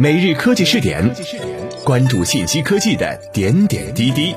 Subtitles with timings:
[0.00, 1.12] 每日科技试点，
[1.84, 4.32] 关注信息科技的点点滴滴。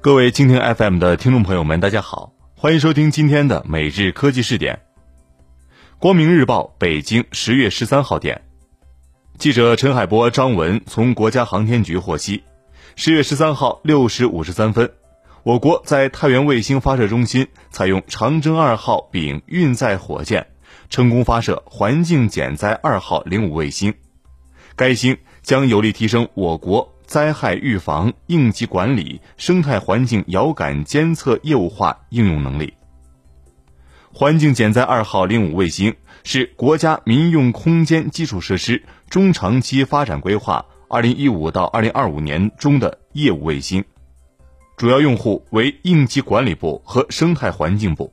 [0.00, 4.78] 各位蜻蜓 FM 的听众朋友们，大家好，欢迎收听今天的每日科技试点。
[5.98, 8.42] 光明日报北京十月十三号电，
[9.38, 12.44] 记者陈海波、张文从国家航天局获悉，
[12.94, 14.88] 十月十三号六时五十三分。
[15.44, 20.46] 我国在太原卫星发射中心采用长征二号丙运载火箭，
[20.88, 23.92] 成功发射环境减灾二号零五卫星。
[24.76, 32.72] 该星将有力提升我国灾害预防、应急管理、生态环境遥感监测业务化应用能力。
[34.12, 43.84] 环境减灾二号零五卫星是国家民用空间基础设施中长期发展规划（二零一五到二零二五年）中的业务卫星。
[44.82, 48.12] 主要用户为应急管理部和生态环境部。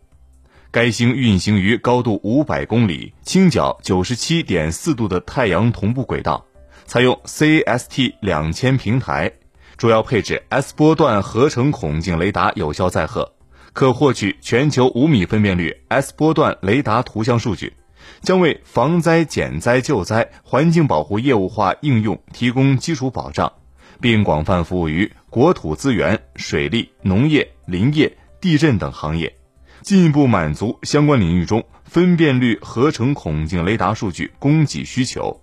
[0.69, 6.45] 该星运行于高度五百公里、倾角九十七点四度的太阳同步轨道，
[6.85, 9.31] 采用 CST 两千平台，
[9.77, 13.33] 主要配置 S 波段合成孔径雷达有效载荷，
[13.73, 17.73] 可获取全球五米分辨率 S 波段雷达图像数据，
[18.21, 23.51] 将为防灾减灾救灾、环境保护业务化应用提供基础保障。
[23.99, 29.35] 并广泛服务于国土资源、水利、农业、林业、地震等行业，
[29.81, 35.41] 进一步满足相关领域中分辨率合成孔径雷达数据供给需求。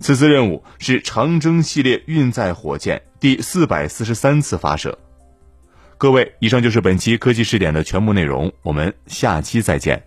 [0.00, 4.98] 此次任务是长征系列运载火箭第四百四十三次发射。
[5.96, 10.02] 各位，以上就是本期科技视点的全部内容，我们下期再见。